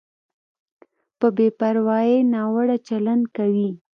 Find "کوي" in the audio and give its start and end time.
3.35-3.69